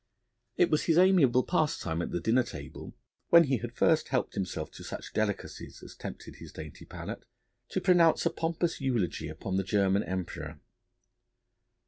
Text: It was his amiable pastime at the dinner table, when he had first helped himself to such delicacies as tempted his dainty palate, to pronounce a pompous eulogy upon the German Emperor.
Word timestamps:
It 0.55 0.71
was 0.71 0.85
his 0.85 0.97
amiable 0.97 1.43
pastime 1.43 2.01
at 2.01 2.09
the 2.09 2.19
dinner 2.19 2.41
table, 2.41 2.95
when 3.29 3.43
he 3.43 3.57
had 3.59 3.71
first 3.75 4.07
helped 4.07 4.33
himself 4.33 4.71
to 4.71 4.83
such 4.83 5.13
delicacies 5.13 5.83
as 5.83 5.95
tempted 5.95 6.37
his 6.37 6.51
dainty 6.51 6.85
palate, 6.85 7.23
to 7.69 7.79
pronounce 7.81 8.25
a 8.25 8.31
pompous 8.31 8.81
eulogy 8.81 9.27
upon 9.27 9.57
the 9.57 9.63
German 9.63 10.01
Emperor. 10.01 10.59